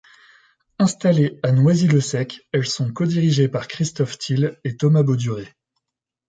[0.79, 5.53] Installées à Noisy-le-Sec, elles sont codirigées par Christophe Thill et Thomas Bauduret.